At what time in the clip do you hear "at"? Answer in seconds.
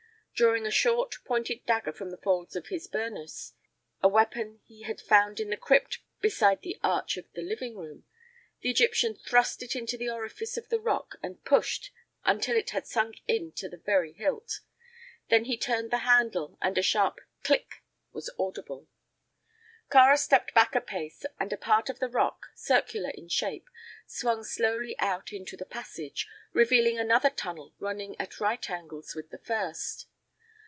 28.19-28.39